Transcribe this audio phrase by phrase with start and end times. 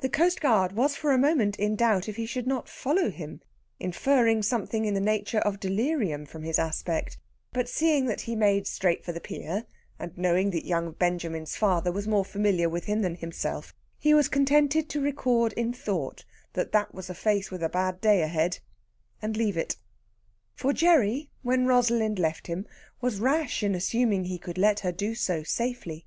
[0.00, 3.42] The coastguard was for a moment in doubt if he should not follow him,
[3.78, 7.16] inferring something in the nature of delirium from his aspect;
[7.52, 9.64] but seeing that he made straight for the pier,
[10.00, 14.26] and knowing that young Benjamin's father was more familiar with him than himself, he was
[14.26, 16.24] contented to record in thought
[16.54, 18.58] that that was a face with a bad day ahead,
[19.22, 19.76] and leave it.
[20.56, 22.66] For Gerry, when Rosalind left him,
[23.00, 26.04] was rash in assuming he could let her do so safely.